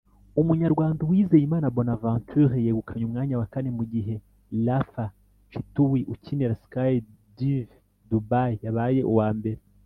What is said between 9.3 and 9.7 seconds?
mbere